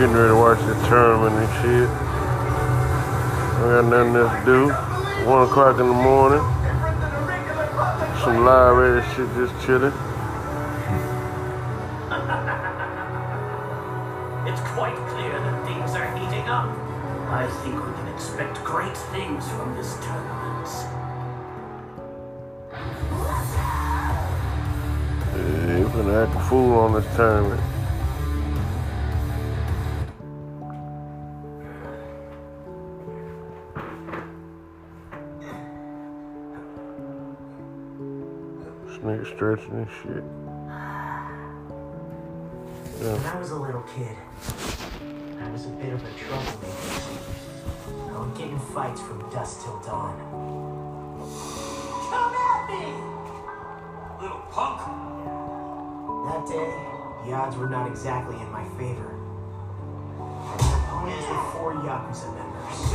getting 0.00 0.16
ready 0.16 0.28
to 0.30 0.34
watch 0.34 0.58
the 0.60 0.72
tournament 0.88 1.36
and 1.36 1.52
shit. 1.60 1.88
I 3.60 3.68
got 3.68 3.84
nothing 3.84 4.16
else 4.16 4.32
to 4.32 4.44
do. 4.46 4.72
One 5.28 5.46
o'clock 5.46 5.78
in 5.78 5.88
the 5.88 5.92
morning. 5.92 6.40
Some 8.24 8.42
live 8.42 8.80
ass 8.80 9.04
shit 9.14 9.28
just 9.36 9.52
chilling. 9.66 9.92
It's 14.48 14.62
quite 14.72 14.96
clear 15.12 15.32
that 15.38 15.66
things 15.66 15.90
are 15.94 16.16
heating 16.16 16.48
up. 16.48 16.70
I 17.28 17.46
think 17.62 17.74
we 17.74 17.92
can 17.92 18.08
expect 18.08 18.64
great 18.64 18.96
things 19.12 19.46
from 19.50 19.76
this 19.76 19.92
tournament. 20.00 20.66
Yeah, 25.36 25.92
gonna 25.92 26.24
act 26.24 26.34
a 26.34 26.40
fool 26.48 26.78
on 26.78 26.94
this 26.94 27.16
tournament. 27.16 27.69
This 38.90 38.98
nigga 38.98 39.24
stretching 39.24 39.70
and 39.70 39.88
shit. 40.02 40.24
When 42.98 43.24
I 43.24 43.38
was 43.38 43.52
a 43.52 43.56
little 43.56 43.82
kid, 43.82 44.16
I 45.38 45.48
was 45.52 45.66
a 45.66 45.68
bit 45.78 45.92
of 45.92 46.02
a 46.02 46.10
troublemaker. 46.18 47.06
I 47.86 48.18
would 48.18 48.34
get 48.36 48.48
in 48.50 48.58
fights 48.58 49.00
from 49.00 49.30
dusk 49.30 49.62
till 49.62 49.78
dawn. 49.86 50.18
Come 52.10 52.34
at 52.34 52.66
me! 52.66 52.82
Little 54.26 54.42
punk! 54.50 54.82
That 56.26 56.42
day, 56.50 56.74
the 57.24 57.32
odds 57.32 57.56
were 57.56 57.70
not 57.70 57.86
exactly 57.86 58.34
in 58.34 58.50
my 58.50 58.64
favor. 58.74 59.14
My 60.18 60.58
opponents 60.58 61.30
were 61.30 61.44
four 61.54 61.74
Yakuza 61.78 62.34
members. 62.34 62.90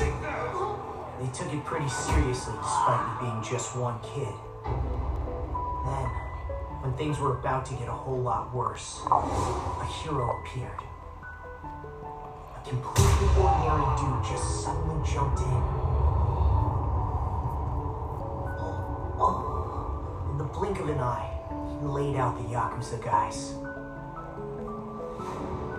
They 1.21 1.29
took 1.31 1.53
it 1.53 1.63
pretty 1.63 1.87
seriously 1.87 2.53
despite 2.61 2.99
me 3.07 3.29
being 3.29 3.41
just 3.41 3.77
one 3.77 3.97
kid. 4.03 4.35
Then, 5.85 6.09
when 6.81 6.93
things 6.93 7.19
were 7.19 7.37
about 7.37 7.65
to 7.67 7.75
get 7.75 7.87
a 7.87 7.91
whole 7.91 8.19
lot 8.19 8.53
worse, 8.53 9.01
a 9.05 9.85
hero 9.85 10.41
appeared. 10.41 10.81
A 12.55 12.67
completely 12.67 13.27
ordinary 13.37 13.85
dude 13.97 14.23
just 14.25 14.63
suddenly 14.63 14.97
jumped 15.07 15.41
in. 15.41 15.61
In 20.31 20.37
the 20.39 20.49
blink 20.51 20.79
of 20.79 20.89
an 20.89 20.99
eye, 20.99 21.29
he 21.79 21.85
laid 21.85 22.15
out 22.15 22.35
the 22.37 22.49
Yakuza 22.49 23.03
guys. 23.03 23.53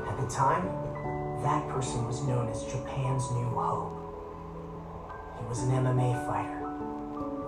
At 0.08 0.16
the 0.20 0.28
time, 0.32 0.64
that 1.42 1.68
person 1.68 2.06
was 2.06 2.22
known 2.22 2.48
as 2.48 2.62
Japan's 2.64 3.28
New 3.32 3.50
Hope. 3.50 3.92
He 5.40 5.44
was 5.48 5.62
an 5.64 5.70
MMA 5.70 6.26
fighter. 6.26 6.64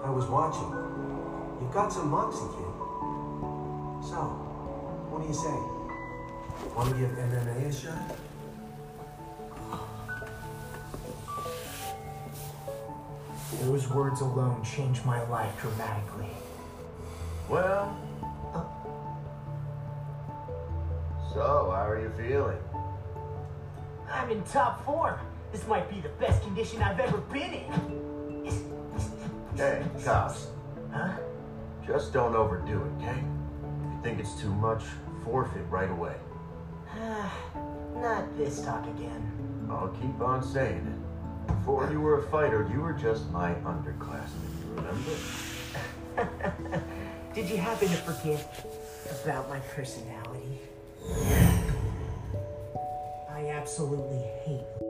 I 0.05 0.11
was 0.11 0.27
watching. 0.27 0.88
You've 1.61 1.73
got 1.73 1.93
some 1.93 2.09
moxie, 2.09 2.47
kid. 2.57 2.75
So, 4.09 4.17
what 5.11 5.23
do 5.23 5.29
you 5.29 5.35
say? 5.35 5.57
Want 6.75 6.91
to 6.91 6.97
give 6.97 7.11
MMA 7.11 7.67
a 7.67 7.73
shot? 7.73 8.17
Those 13.61 13.89
words 13.91 14.21
alone 14.21 14.63
changed 14.63 15.05
my 15.05 15.21
life 15.29 15.61
dramatically. 15.61 16.31
Well. 17.49 17.97
So, 21.33 21.73
how 21.75 21.89
are 21.89 22.01
you 22.01 22.11
feeling? 22.17 22.59
I'm 24.11 24.31
in 24.31 24.43
top 24.45 24.85
form. 24.85 25.19
This 25.53 25.67
might 25.67 25.91
be 25.91 26.01
the 26.01 26.09
best 26.21 26.43
condition 26.43 26.83
I've 26.83 27.01
ever 27.01 27.19
been 27.19 27.53
in. 27.53 27.99
Hey, 29.57 29.83
cops. 30.05 30.47
Huh? 30.93 31.17
Just 31.89 32.13
don't 32.13 32.37
overdo 32.37 32.85
it, 32.85 32.93
okay? 33.03 33.19
If 33.19 33.93
you 33.95 34.01
think 34.03 34.21
it's 34.21 34.39
too 34.39 34.53
much, 34.53 34.85
forfeit 35.25 35.65
right 35.71 35.91
away. 35.91 36.17
Not 37.95 38.37
this 38.37 38.61
talk 38.61 38.87
again. 38.89 39.33
I'll 39.71 39.89
keep 39.89 40.21
on 40.21 40.43
saying 40.43 40.87
it. 40.87 41.47
Before 41.47 41.91
you 41.91 42.03
were 42.03 42.19
a 42.19 42.23
fighter, 42.31 42.69
you 42.71 42.83
were 42.83 42.93
just 42.93 43.31
my 43.31 43.55
underclassman, 43.55 44.51
you 44.61 44.75
remember? 44.77 45.13
Did 47.35 47.49
you 47.49 47.57
happen 47.57 47.89
to 47.89 47.97
forget 47.97 48.67
about 49.25 49.49
my 49.49 49.61
personality? 49.61 50.61
I 53.31 53.49
absolutely 53.49 54.25
hate 54.45 54.88